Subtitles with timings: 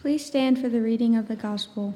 [0.00, 1.94] Please stand for the reading of the Gospel.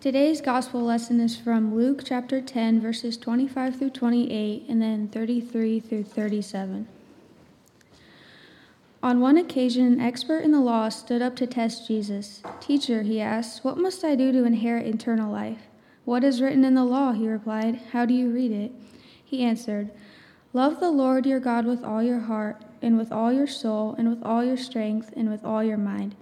[0.00, 5.78] Today's Gospel lesson is from Luke chapter 10, verses 25 through 28, and then 33
[5.78, 6.88] through 37.
[9.04, 12.42] On one occasion, an expert in the law stood up to test Jesus.
[12.58, 15.68] Teacher, he asked, what must I do to inherit eternal life?
[16.04, 17.12] What is written in the law?
[17.12, 17.80] He replied.
[17.92, 18.72] How do you read it?
[19.24, 19.92] He answered,
[20.52, 24.08] Love the Lord your God with all your heart, and with all your soul, and
[24.08, 26.14] with all your strength, and with all your mind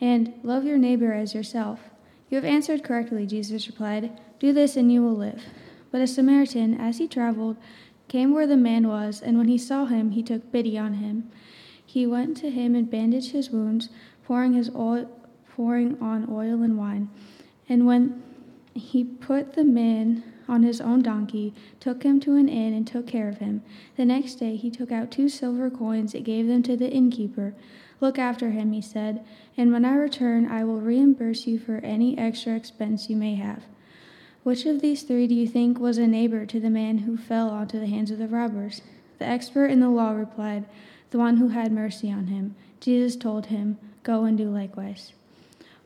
[0.00, 1.80] and love your neighbor as yourself.
[2.28, 4.20] You have answered correctly, Jesus replied.
[4.38, 5.42] Do this and you will live.
[5.90, 7.56] But a Samaritan, as he traveled,
[8.08, 11.30] came where the man was, and when he saw him, he took pity on him.
[11.84, 13.88] He went to him and bandaged his wounds,
[14.24, 15.08] pouring his oil,
[15.54, 17.08] pouring on oil and wine.
[17.68, 18.22] And when
[18.74, 23.06] he put the man on his own donkey, took him to an inn, and took
[23.06, 23.62] care of him.
[23.96, 27.54] The next day he took out two silver coins and gave them to the innkeeper.
[28.00, 29.24] Look after him, he said,
[29.56, 33.64] and when I return, I will reimburse you for any extra expense you may have.
[34.42, 37.50] Which of these three do you think was a neighbor to the man who fell
[37.50, 38.80] onto the hands of the robbers?
[39.18, 40.66] The expert in the law replied,
[41.10, 42.54] The one who had mercy on him.
[42.78, 45.12] Jesus told him, Go and do likewise.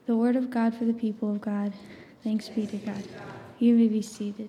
[0.06, 1.72] The word of God for the people of God.
[2.22, 3.02] Thanks be to God.
[3.60, 4.48] You may be seated.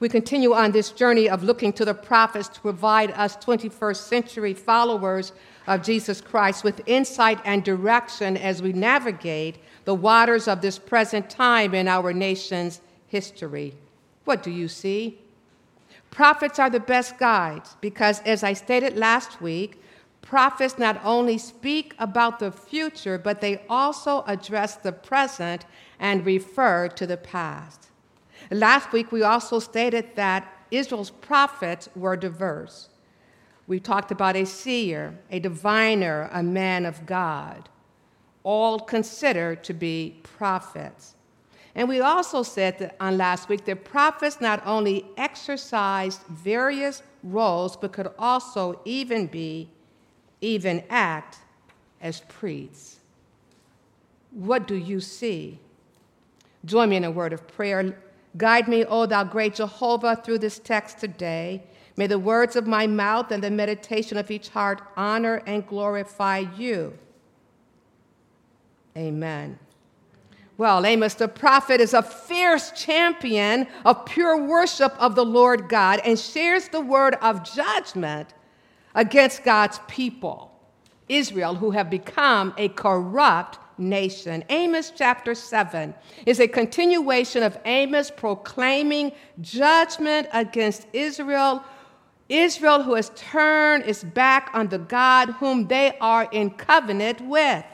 [0.00, 4.54] We continue on this journey of looking to the prophets to provide us 21st century
[4.54, 5.32] followers
[5.66, 11.28] of Jesus Christ with insight and direction as we navigate the waters of this present
[11.28, 13.74] time in our nation's history.
[14.24, 15.18] What do you see?
[16.10, 19.82] Prophets are the best guides because, as I stated last week,
[20.22, 25.66] prophets not only speak about the future, but they also address the present
[26.00, 27.90] and refer to the past.
[28.50, 32.88] Last week, we also stated that Israel's prophets were diverse.
[33.66, 37.68] We talked about a seer, a diviner, a man of God,
[38.42, 41.14] all considered to be prophets.
[41.74, 47.76] And we also said that on last week that prophets not only exercised various roles,
[47.76, 49.68] but could also even be,
[50.40, 51.38] even act
[52.00, 53.00] as priests.
[54.30, 55.58] What do you see?
[56.64, 57.96] Join me in a word of prayer.
[58.36, 61.62] Guide me, O thou great Jehovah, through this text today.
[61.96, 66.38] May the words of my mouth and the meditation of each heart honor and glorify
[66.56, 66.98] you.
[68.96, 69.58] Amen.
[70.56, 76.00] Well, Amos the prophet is a fierce champion of pure worship of the Lord God
[76.04, 78.34] and shares the word of judgment
[78.94, 80.52] against God's people,
[81.08, 84.44] Israel, who have become a corrupt nation.
[84.48, 85.94] Amos chapter 7
[86.26, 91.62] is a continuation of Amos proclaiming judgment against Israel,
[92.28, 97.64] Israel who has turned its back on the God whom they are in covenant with,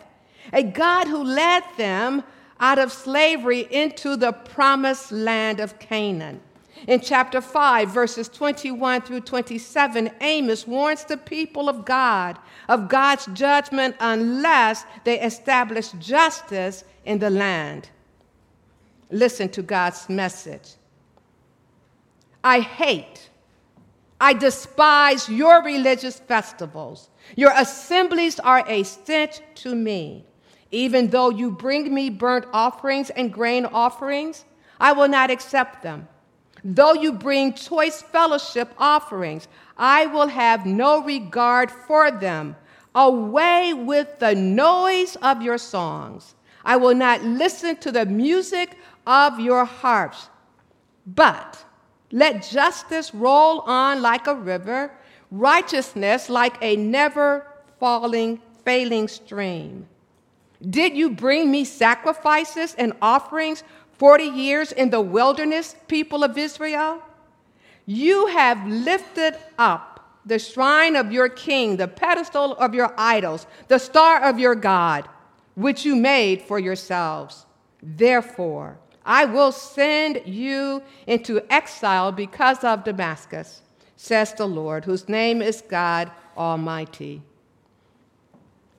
[0.53, 2.25] a God who led them
[2.59, 6.41] out of slavery into the promised land of Canaan.
[6.87, 13.27] In chapter 5, verses 21 through 27, Amos warns the people of God of God's
[13.35, 17.91] judgment unless they establish justice in the land.
[19.11, 20.75] Listen to God's message.
[22.43, 23.29] I hate,
[24.21, 27.11] I despise your religious festivals.
[27.37, 30.25] Your assemblies are a stench to me.
[30.71, 34.45] Even though you bring me burnt offerings and grain offerings,
[34.79, 36.09] I will not accept them.
[36.65, 42.57] Though you bring choice fellowship offerings, I will have no regard for them.
[42.95, 46.35] Away with the noise of your songs.
[46.65, 48.77] I will not listen to the music
[49.07, 50.29] of your harps.
[51.07, 51.65] But
[52.13, 54.93] let justice roll on like a river,
[55.31, 57.47] righteousness like a never
[57.79, 59.87] falling, failing stream.
[60.69, 63.65] Did you bring me sacrifices and offerings
[64.01, 67.03] 40 years in the wilderness, people of Israel?
[67.85, 73.79] You have lifted up the shrine of your king, the pedestal of your idols, the
[73.79, 75.07] star of your God,
[75.55, 77.45] which you made for yourselves.
[77.83, 83.61] Therefore, I will send you into exile because of Damascus,
[83.97, 87.21] says the Lord, whose name is God Almighty.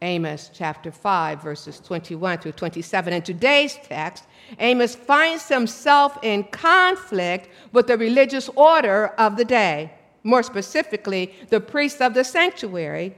[0.02, 3.14] Amos chapter 5, verses 21 through 27.
[3.14, 4.24] In today's text,
[4.60, 9.94] Amos finds himself in conflict with the religious order of the day,
[10.24, 13.16] more specifically, the priest of the sanctuary,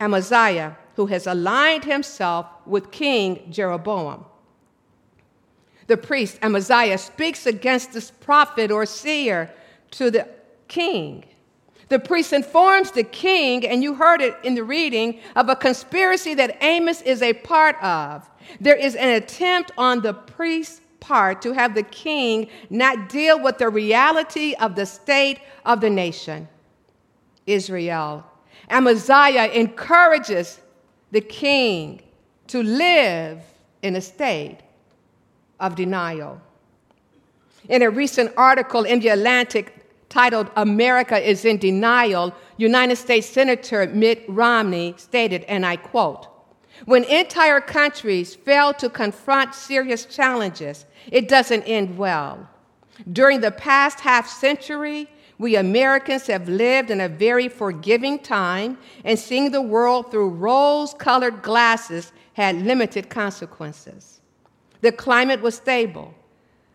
[0.00, 4.26] Amaziah, who has aligned himself with King Jeroboam.
[5.86, 9.50] The priest, Amaziah, speaks against this prophet or seer
[9.92, 10.28] to the
[10.68, 11.24] king.
[11.92, 16.32] The priest informs the king, and you heard it in the reading, of a conspiracy
[16.36, 18.30] that Amos is a part of.
[18.58, 23.58] There is an attempt on the priest's part to have the king not deal with
[23.58, 26.48] the reality of the state of the nation,
[27.46, 28.24] Israel.
[28.70, 30.62] Amaziah encourages
[31.10, 32.00] the king
[32.46, 33.42] to live
[33.82, 34.60] in a state
[35.60, 36.40] of denial.
[37.68, 39.81] In a recent article in The Atlantic
[40.12, 46.28] titled America is in Denial, United States Senator Mitt Romney stated, and I quote,
[46.84, 52.46] when entire countries fail to confront serious challenges, it doesn't end well.
[53.10, 58.76] During the past half century, we Americans have lived in a very forgiving time,
[59.06, 64.20] and seeing the world through rose colored glasses had limited consequences.
[64.82, 66.14] The climate was stable.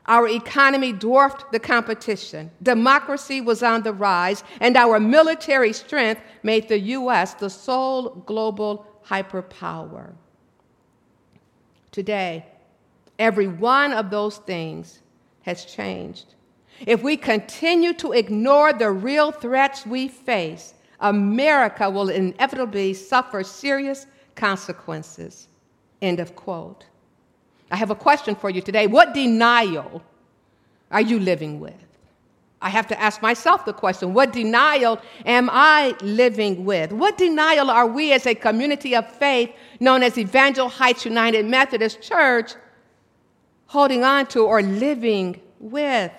[0.08, 2.50] Our economy dwarfed the competition.
[2.64, 7.34] Democracy was on the rise, and our military strength made the U.S.
[7.34, 10.14] the sole global hyperpower.
[11.92, 12.46] Today,
[13.20, 15.00] every one of those things
[15.42, 16.36] has changed.
[16.86, 24.08] If we continue to ignore the real threats we face, America will inevitably suffer serious
[24.36, 25.48] consequences.
[26.02, 26.86] End of quote.
[27.72, 28.88] I have a question for you today.
[28.88, 30.02] What denial
[30.92, 31.74] are you living with?
[32.62, 36.92] I have to ask myself the question what denial am I living with?
[36.92, 42.02] What denial are we as a community of faith known as Evangel Heights United Methodist
[42.02, 42.54] Church
[43.68, 46.12] holding on to or living with?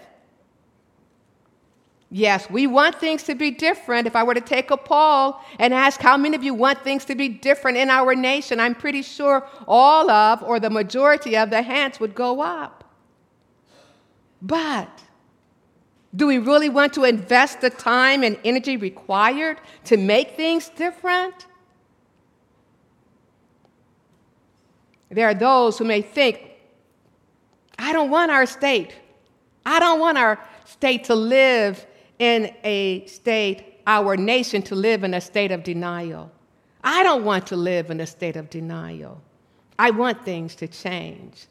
[2.11, 4.07] Yes, we want things to be different.
[4.07, 7.05] If I were to take a poll and ask how many of you want things
[7.05, 11.51] to be different in our nation, I'm pretty sure all of or the majority of
[11.51, 12.85] the hands would go up.
[14.41, 14.89] But
[16.17, 21.47] do we really want to invest the time and energy required to make things different?
[25.11, 26.53] There are those who may think,
[27.79, 28.95] I don't want our state.
[29.67, 31.87] I don't want our state to live
[32.19, 36.31] in a state, our nation to live in a state of denial.
[36.83, 39.21] I don't want to live in a state of denial.
[39.79, 41.47] I want things to change.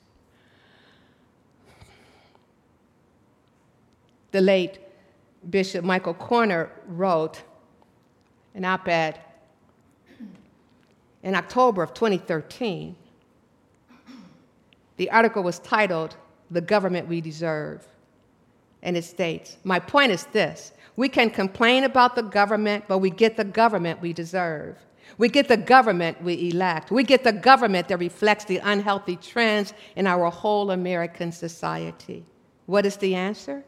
[4.31, 4.79] The late
[5.49, 7.41] Bishop Michael Coyner wrote
[8.53, 9.19] an op ed
[11.23, 12.95] in October of 2013.
[14.97, 16.17] The article was titled,
[16.51, 17.87] The Government We Deserve.
[18.83, 23.11] And it states My point is this we can complain about the government, but we
[23.11, 24.77] get the government we deserve.
[25.17, 26.91] We get the government we elect.
[26.91, 32.25] We get the government that reflects the unhealthy trends in our whole American society.
[32.65, 33.63] What is the answer?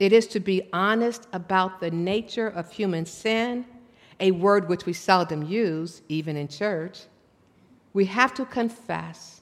[0.00, 3.64] It is to be honest about the nature of human sin,
[4.18, 7.02] a word which we seldom use, even in church.
[7.92, 9.41] We have to confess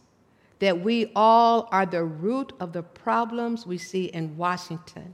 [0.61, 5.12] that we all are the root of the problems we see in Washington.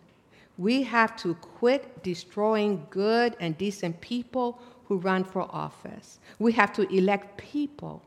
[0.58, 6.19] We have to quit destroying good and decent people who run for office.
[6.38, 8.02] We have to elect people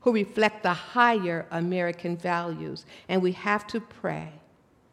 [0.00, 2.86] who reflect the higher American values.
[3.08, 4.32] And we have to pray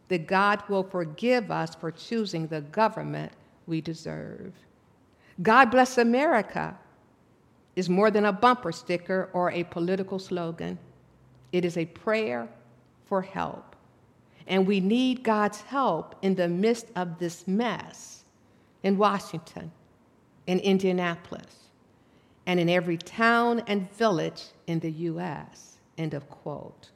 [0.09, 3.31] that God will forgive us for choosing the government
[3.65, 4.53] we deserve.
[5.41, 6.77] God bless America
[7.75, 10.79] is more than a bumper sticker or a political slogan.
[11.51, 12.47] It is a prayer
[13.05, 13.75] for help.
[14.47, 18.23] And we need God's help in the midst of this mess
[18.83, 19.71] in Washington,
[20.45, 21.69] in Indianapolis,
[22.45, 25.77] and in every town and village in the U.S.
[25.97, 26.89] End of quote.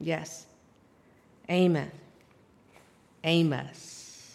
[0.00, 0.46] Yes,
[1.50, 1.90] amen.
[3.24, 4.34] Amos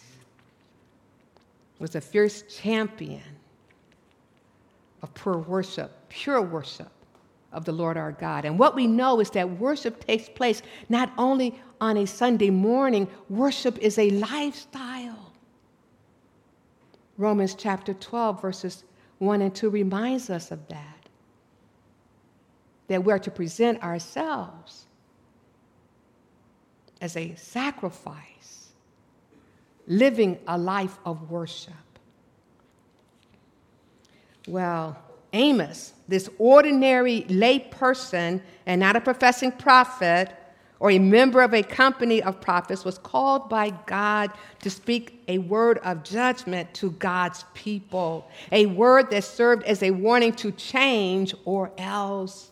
[1.78, 3.22] was a fierce champion
[5.02, 6.90] of pure worship, pure worship
[7.54, 8.44] of the Lord our God.
[8.44, 13.08] And what we know is that worship takes place not only on a Sunday morning,
[13.28, 15.32] worship is a lifestyle.
[17.16, 18.84] Romans chapter 12, verses
[19.18, 21.08] 1 and 2 reminds us of that.
[22.88, 24.86] That we're to present ourselves
[27.00, 28.72] as a sacrifice,
[29.86, 31.74] living a life of worship.
[34.46, 34.96] Well,
[35.34, 40.30] Amos, this ordinary lay person and not a professing prophet
[40.80, 45.38] or a member of a company of prophets, was called by God to speak a
[45.38, 51.34] word of judgment to God's people, a word that served as a warning to change
[51.44, 52.50] or else.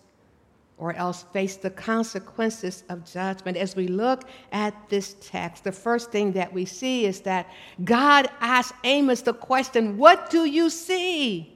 [0.79, 3.57] or else face the consequences of judgment.
[3.57, 7.47] As we look at this text, the first thing that we see is that
[7.85, 11.52] God asked Amos the question, What do you see?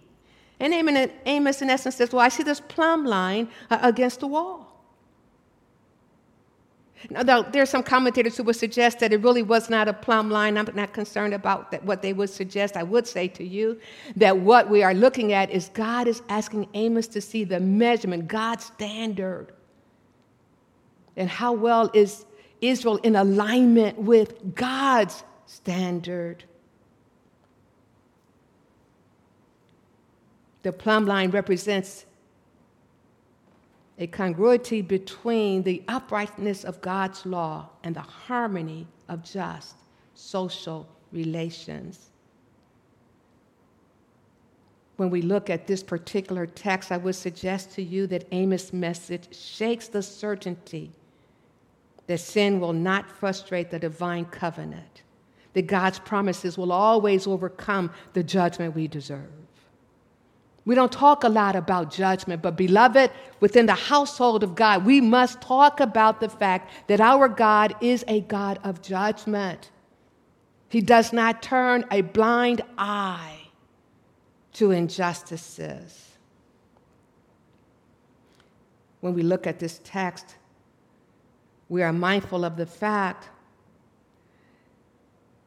[0.59, 4.67] And Amos, in essence, says, Well, I see this plumb line uh, against the wall.
[7.11, 10.31] Now, there are some commentators who would suggest that it really was not a plumb
[10.31, 10.57] line.
[10.57, 12.77] I'm not concerned about that, what they would suggest.
[12.77, 13.79] I would say to you
[14.17, 18.27] that what we are looking at is God is asking Amos to see the measurement,
[18.27, 19.53] God's standard.
[21.17, 22.25] And how well is
[22.61, 26.45] Israel in alignment with God's standard?
[30.67, 32.07] The plumb line represents
[34.01, 39.77] a congruity between the uprightness of God's law and the harmony of just
[40.17, 42.11] social relations.
[44.97, 49.37] When we look at this particular text, I would suggest to you that Amos' message
[49.37, 50.91] shakes the certainty
[52.09, 55.03] that sin will not frustrate the divine covenant,
[55.53, 59.46] that God's promises will always overcome the judgment we deserve.
[60.67, 65.01] We don't talk a lot about judgment, but beloved, within the household of God, we
[65.01, 69.71] must talk about the fact that our God is a God of judgment.
[70.69, 73.43] He does not turn a blind eye
[74.55, 76.11] to injustices.
[79.01, 80.35] When we look at this text,
[81.69, 83.31] we are mindful of the fact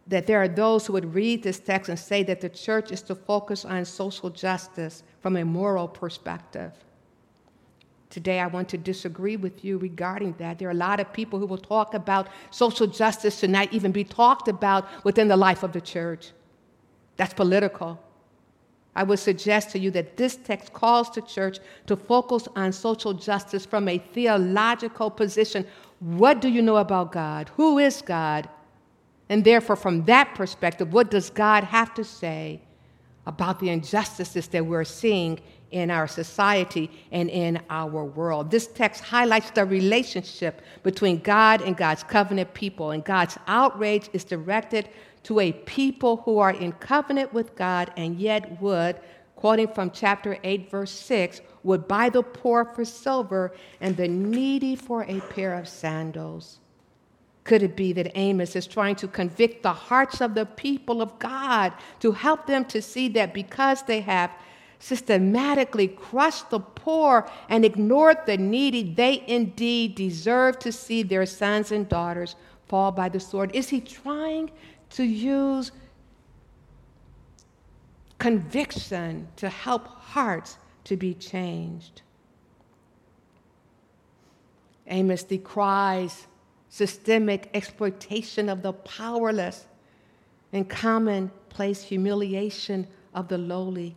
[0.10, 3.02] that there are those who would read this text and say that the church is
[3.04, 6.74] to focus on social justice from a moral perspective.
[8.10, 10.58] Today, I want to disagree with you regarding that.
[10.58, 13.92] There are a lot of people who will talk about social justice should not even
[13.92, 16.32] be talked about within the life of the church.
[17.18, 18.04] That's political.
[18.96, 23.14] I would suggest to you that this text calls the church to focus on social
[23.14, 25.68] justice from a theological position.
[26.00, 27.52] What do you know about God?
[27.58, 28.50] Who is God?
[29.30, 32.62] And therefore, from that perspective, what does God have to say
[33.28, 38.50] about the injustices that we're seeing in our society and in our world?
[38.50, 44.24] This text highlights the relationship between God and God's covenant people, and God's outrage is
[44.24, 44.90] directed
[45.24, 49.00] to a people who are in covenant with God and yet would,
[49.36, 54.76] quoting from chapter 8, verse 6, would buy the poor for silver and the needy
[54.76, 56.60] for a pair of sandals.
[57.44, 61.18] Could it be that Amos is trying to convict the hearts of the people of
[61.20, 64.32] God to help them to see that because they have
[64.80, 71.72] systematically crushed the poor and ignored the needy, they indeed deserve to see their sons
[71.72, 72.36] and daughters
[72.68, 73.54] fall by the sword?
[73.54, 74.52] Is he trying
[74.92, 75.72] to use
[78.20, 82.02] conviction to help hearts to be changed?
[84.88, 86.28] Amos decries
[86.70, 89.66] systemic exploitation of the powerless,
[90.54, 93.96] and commonplace humiliation of the lowly.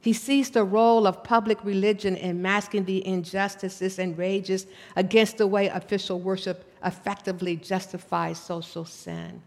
[0.00, 5.46] He sees the role of public religion in masking the injustices and rages against the
[5.46, 9.42] way official worship effectively justifies social sin.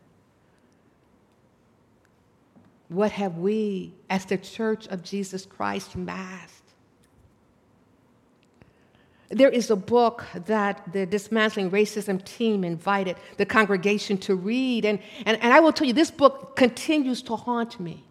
[2.87, 6.54] What have we, as the Church of Jesus Christ, masked?
[9.29, 14.99] There is a book that the Dismantling Racism team invited the congregation to read, and,
[15.25, 18.03] and, and I will tell you, this book continues to haunt me.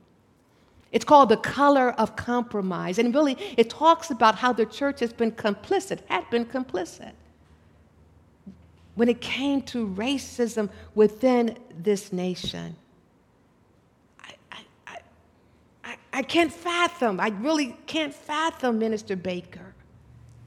[0.90, 5.12] It's called The Color of Compromise, and really it talks about how the church has
[5.12, 7.12] been complicit, had been complicit,
[8.97, 12.75] when it came to racism within this nation.
[14.21, 14.99] I, I,
[15.85, 19.74] I, I can't fathom, I really can't fathom, Minister Baker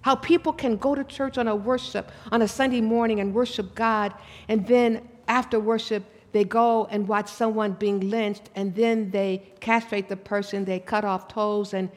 [0.02, 3.76] how people can go to church on a worship, on a Sunday morning and worship
[3.76, 4.14] God,
[4.48, 10.08] and then after worship, they go and watch someone being lynched, and then they castrate
[10.08, 11.90] the person, they cut off toes and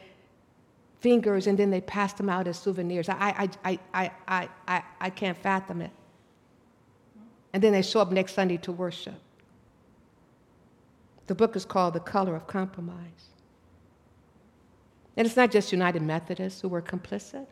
[1.01, 3.09] fingers, and then they pass them out as souvenirs.
[3.09, 5.91] I, I, I, I, I, I can't fathom it.
[7.53, 9.15] And then they show up next Sunday to worship.
[11.27, 13.31] The book is called The Color of Compromise.
[15.17, 17.47] And it's not just United Methodists who were complicit.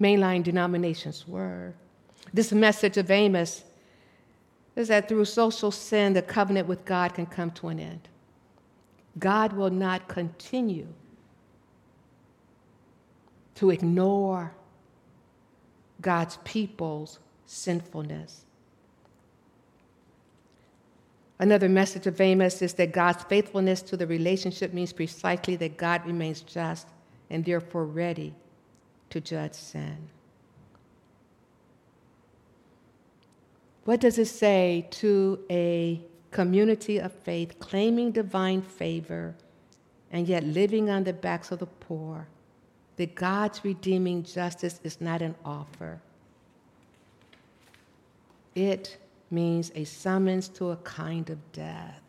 [0.00, 1.74] Mainline denominations were.
[2.32, 3.64] This message of Amos
[4.76, 8.08] is that through social sin, the covenant with God can come to an end.
[9.18, 10.86] God will not continue
[13.56, 14.52] to ignore
[16.00, 18.44] God's people's sinfulness.
[21.40, 26.06] Another message of Amos is that God's faithfulness to the relationship means precisely that God
[26.06, 26.86] remains just
[27.30, 28.34] and therefore ready
[29.10, 29.96] to judge sin.
[33.84, 36.00] What does it say to a
[36.30, 39.34] community of faith claiming divine favor
[40.12, 42.26] and yet living on the backs of the poor?
[42.96, 46.00] That God's redeeming justice is not an offer,
[48.54, 48.98] it
[49.30, 52.00] means a summons to a kind of death.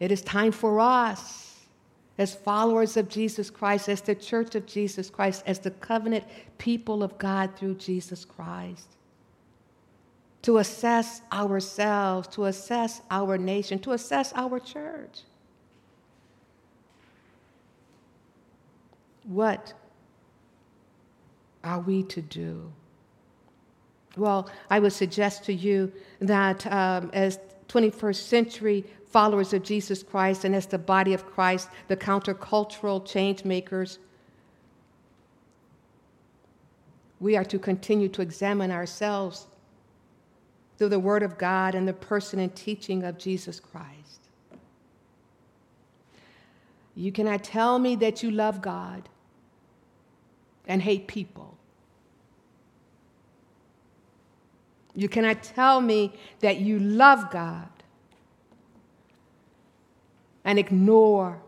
[0.00, 1.53] It is time for us,
[2.16, 6.24] as followers of Jesus Christ, as the church of Jesus Christ, as the covenant
[6.58, 8.88] people of God through Jesus Christ,
[10.42, 15.20] to assess ourselves, to assess our nation, to assess our church.
[19.24, 19.72] What
[21.64, 22.70] are we to do?
[24.16, 30.44] Well, I would suggest to you that um, as 21st century followers of Jesus Christ
[30.44, 33.98] and as the body of Christ, the countercultural change makers,
[37.20, 39.46] we are to continue to examine ourselves
[40.76, 44.28] through the Word of God and the person and teaching of Jesus Christ.
[46.96, 49.08] You cannot tell me that you love God
[50.66, 51.56] and hate people.
[54.94, 57.68] You cannot tell me that you love God
[60.44, 61.40] and ignore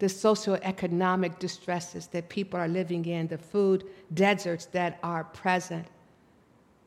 [0.00, 5.86] the socioeconomic distresses that people are living in, the food deserts that are present,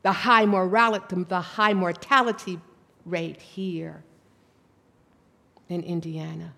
[0.02, 2.60] the high morality, the high mortality
[3.06, 4.04] rate here
[5.70, 6.54] in Indiana.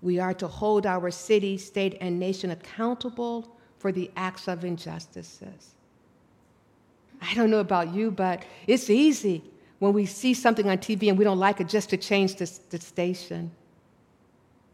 [0.00, 5.74] We are to hold our city, state, and nation accountable for the acts of injustices.
[7.22, 9.42] I don't know about you, but it's easy
[9.78, 12.50] when we see something on TV and we don't like it just to change the,
[12.70, 13.50] the station.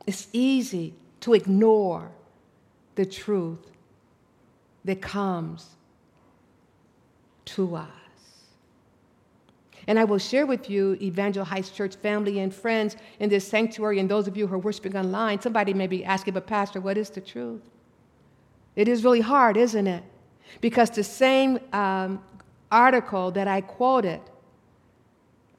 [0.06, 2.10] It's easy to ignore
[2.94, 3.70] the truth
[4.84, 5.66] that comes
[7.44, 7.88] to us.
[9.86, 13.98] And I will share with you, Evangel Heights Church family and friends in this sanctuary,
[13.98, 16.98] and those of you who are worshiping online, somebody may be asking, but Pastor, what
[16.98, 17.62] is the truth?
[18.76, 20.04] It is really hard, isn't it?
[20.60, 22.22] Because the same um,
[22.70, 24.20] article that I quoted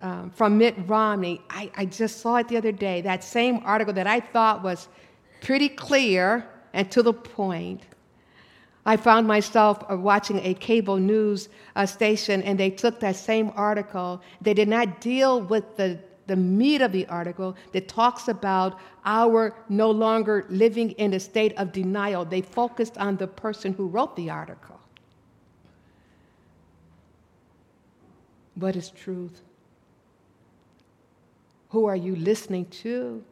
[0.02, 3.94] um, from Mitt Romney, I, I just saw it the other day, that same article
[3.94, 4.88] that I thought was
[5.42, 7.84] pretty clear and to the point
[8.86, 13.52] I found myself uh, watching a cable news uh, station, and they took that same
[13.56, 14.22] article.
[14.42, 19.54] They did not deal with the, the meat of the article that talks about our
[19.68, 22.26] no longer living in a state of denial.
[22.26, 24.79] They focused on the person who wrote the article.
[28.60, 29.42] What is truth?
[31.70, 33.24] Who are you listening to?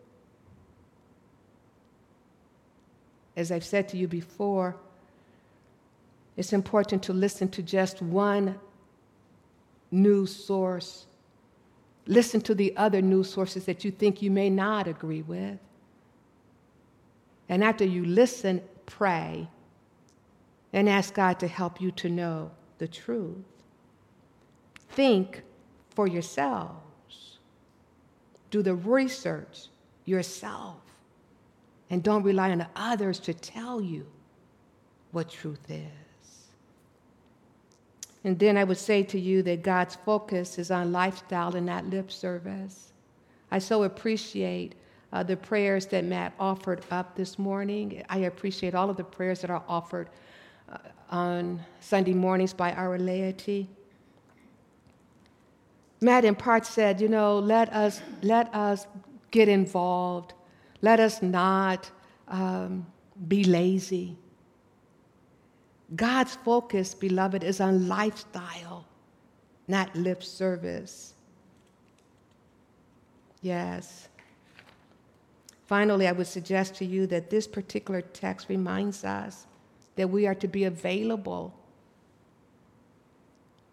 [3.35, 4.75] As I've said to you before,
[6.37, 8.59] it's important to listen to just one
[9.91, 11.07] news source.
[12.05, 15.59] Listen to the other news sources that you think you may not agree with.
[17.49, 19.49] And after you listen, pray
[20.71, 23.56] and ask God to help you to know the truth.
[24.97, 25.43] Think
[25.91, 27.37] for yourselves.
[28.49, 29.67] Do the research
[30.05, 30.81] yourself.
[31.91, 34.07] And don't rely on others to tell you
[35.11, 36.47] what truth is.
[38.23, 41.85] And then I would say to you that God's focus is on lifestyle and not
[41.85, 42.91] lip service.
[43.51, 44.73] I so appreciate
[45.13, 48.03] uh, the prayers that Matt offered up this morning.
[48.09, 50.09] I appreciate all of the prayers that are offered
[50.71, 50.79] uh,
[51.11, 53.69] on Sunday mornings by our laity.
[55.99, 58.85] Matt in part said, you know, let us, let us
[59.31, 60.33] get involved.
[60.81, 61.89] Let us not
[62.27, 62.85] um,
[63.27, 64.15] be lazy.
[65.95, 68.85] God's focus, beloved, is on lifestyle,
[69.67, 71.13] not lip service.
[73.41, 74.09] Yes.
[75.65, 79.47] Finally, I would suggest to you that this particular text reminds us
[79.95, 81.53] that we are to be available.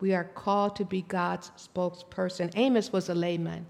[0.00, 2.52] We are called to be God's spokesperson.
[2.56, 3.66] Amos was a layman.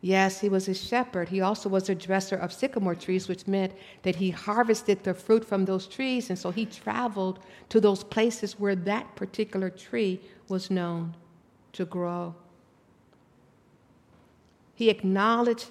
[0.00, 1.30] Yes, he was a shepherd.
[1.30, 5.42] He also was a dresser of sycamore trees, which meant that he harvested the fruit
[5.42, 6.28] from those trees.
[6.28, 7.38] And so he traveled
[7.70, 11.16] to those places where that particular tree was known
[11.72, 12.34] to grow.
[14.74, 15.70] He acknowledged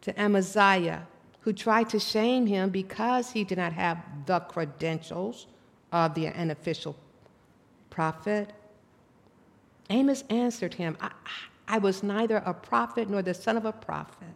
[0.00, 1.06] to Amaziah,
[1.42, 5.46] who tried to shame him because he did not have the credentials
[5.92, 6.96] of the, an official
[7.90, 8.52] prophet.
[9.90, 11.12] Amos answered him, I,
[11.66, 14.34] I was neither a prophet nor the son of a prophet,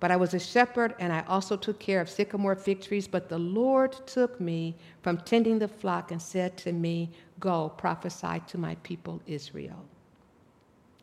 [0.00, 3.06] but I was a shepherd, and I also took care of sycamore fig trees.
[3.06, 8.42] But the Lord took me from tending the flock and said to me, Go, prophesy
[8.46, 9.84] to my people Israel.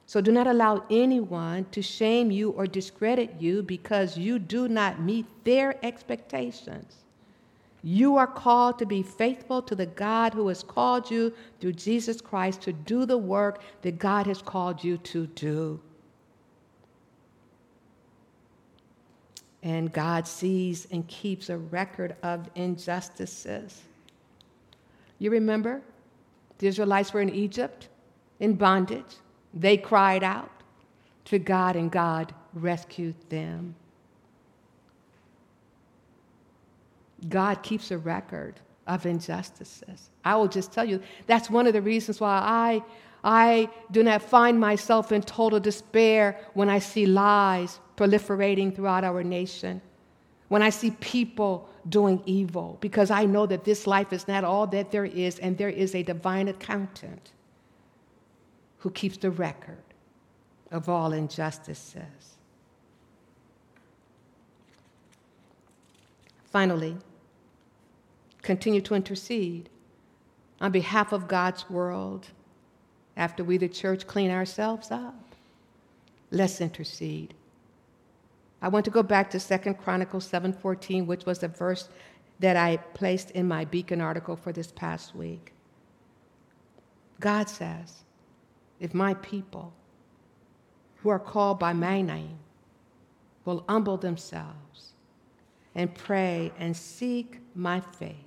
[0.08, 5.02] So do not allow anyone to shame you or discredit you because you do not
[5.02, 6.96] meet their expectations.
[7.84, 12.20] You are called to be faithful to the God who has called you through Jesus
[12.20, 15.80] Christ to do the work that God has called you to do.
[19.64, 23.82] And God sees and keeps a record of injustices.
[25.20, 25.82] You remember?
[26.60, 27.90] The Israelites were in Egypt
[28.40, 29.18] in bondage.
[29.54, 30.52] They cried out
[31.26, 33.76] to God, and God rescued them.
[37.30, 40.10] God keeps a record of injustices.
[40.24, 42.84] I will just tell you that's one of the reasons why I,
[43.24, 49.24] I do not find myself in total despair when I see lies proliferating throughout our
[49.24, 49.82] nation,
[50.48, 54.68] when I see people doing evil, because I know that this life is not all
[54.68, 57.32] that there is, and there is a divine accountant
[58.80, 59.84] who keeps the record
[60.72, 62.38] of all injustices.
[66.46, 66.96] Finally,
[68.48, 69.70] continue to intercede
[70.62, 72.30] on behalf of God's world
[73.18, 75.36] after we, the church, clean ourselves up.
[76.32, 77.34] Let's intercede.
[78.62, 81.90] I want to go back to 2 Chronicles 7:14, which was the verse
[82.40, 85.52] that I placed in my beacon article for this past week.
[87.20, 88.06] God says,
[88.80, 89.74] if my people
[90.98, 92.38] who are called by my name
[93.44, 94.94] will humble themselves
[95.76, 98.27] and pray and seek my face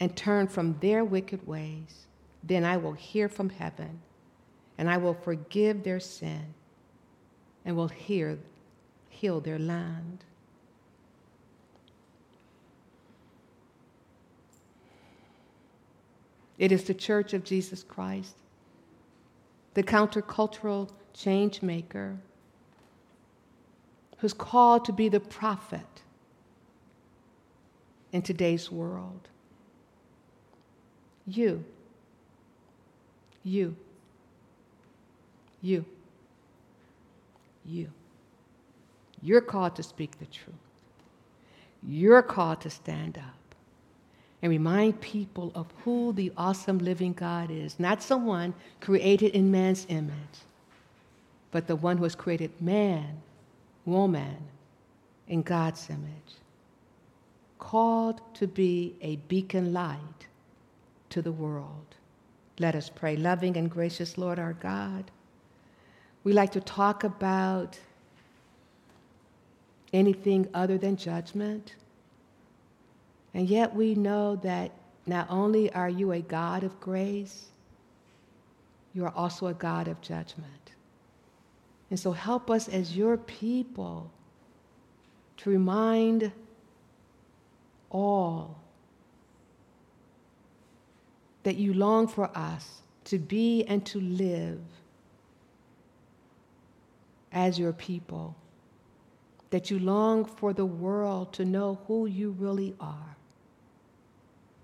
[0.00, 2.06] and turn from their wicked ways,
[2.42, 4.00] then I will hear from heaven
[4.76, 6.54] and I will forgive their sin
[7.64, 8.38] and will hear,
[9.08, 10.24] heal their land.
[16.58, 18.36] It is the church of Jesus Christ
[19.74, 22.16] the countercultural change maker,
[24.18, 26.02] who's called to be the prophet
[28.12, 29.28] in today's world.
[31.26, 31.64] You,
[33.42, 33.76] you,
[35.62, 35.84] you,
[37.64, 37.90] you.
[39.22, 40.54] You're called to speak the truth.
[41.86, 43.44] You're called to stand up
[44.42, 47.80] and remind people of who the awesome living God is.
[47.80, 50.44] Not someone created in man's image,
[51.50, 53.22] but the one who has created man,
[53.86, 54.36] woman,
[55.28, 56.36] in God's image.
[57.58, 60.26] Called to be a beacon light
[61.14, 61.96] to the world.
[62.58, 63.16] Let us pray.
[63.16, 65.10] Loving and gracious Lord our God,
[66.22, 67.78] we like to talk about
[69.92, 71.74] anything other than judgment
[73.34, 74.70] and yet we know that
[75.06, 77.46] not only are you a God of grace,
[78.94, 80.72] you are also a God of judgment.
[81.90, 84.10] And so help us as your people
[85.38, 86.30] to remind
[87.90, 88.56] all
[91.44, 94.60] that you long for us to be and to live
[97.32, 98.34] as your people,
[99.50, 103.16] that you long for the world to know who you really are.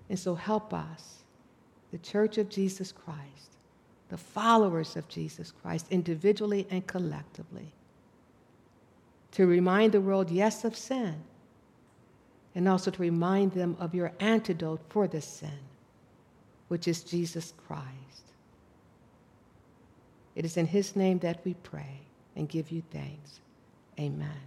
[0.08, 1.22] And so help us,
[1.92, 3.56] the Church of Jesus Christ,
[4.08, 7.72] the followers of Jesus Christ, individually and collectively,
[9.32, 11.14] to remind the world, yes, of sin,
[12.54, 15.58] and also to remind them of your antidote for this sin,
[16.70, 18.30] which is Jesus Christ.
[20.36, 21.98] It is in his name that we pray
[22.36, 23.40] and give you thanks.
[23.98, 24.40] Amen.